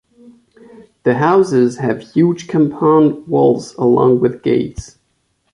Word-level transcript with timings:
The 1.03 1.13
houses 1.13 1.77
have 1.77 2.01
huge 2.01 2.47
compound 2.47 3.27
walls 3.27 3.75
along 3.75 4.19
with 4.21 4.41
gates. 4.41 4.97